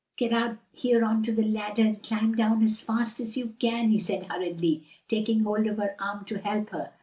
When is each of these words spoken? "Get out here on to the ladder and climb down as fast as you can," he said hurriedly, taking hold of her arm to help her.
"Get 0.17 0.31
out 0.33 0.57
here 0.71 1.05
on 1.05 1.21
to 1.21 1.31
the 1.31 1.43
ladder 1.47 1.83
and 1.83 2.01
climb 2.01 2.33
down 2.33 2.63
as 2.63 2.81
fast 2.81 3.19
as 3.19 3.37
you 3.37 3.53
can," 3.59 3.89
he 3.91 3.99
said 3.99 4.25
hurriedly, 4.31 4.83
taking 5.07 5.43
hold 5.43 5.67
of 5.67 5.77
her 5.77 5.95
arm 5.99 6.25
to 6.25 6.39
help 6.39 6.71
her. 6.71 6.91